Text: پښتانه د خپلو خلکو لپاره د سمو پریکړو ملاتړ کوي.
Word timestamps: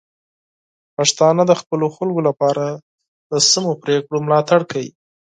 پښتانه 0.95 1.43
د 1.47 1.53
خپلو 1.61 1.87
خلکو 1.95 2.21
لپاره 2.27 2.65
د 3.31 3.33
سمو 3.49 3.71
پریکړو 3.83 4.17
ملاتړ 4.27 4.59
کوي. 4.71 4.91